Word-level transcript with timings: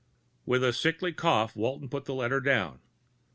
_With 0.47 0.63
a 0.63 0.73
sickly 0.73 1.13
cough 1.13 1.55
Walton 1.55 1.87
put 1.87 2.05
the 2.05 2.15
letter 2.15 2.39
down. 2.41 2.79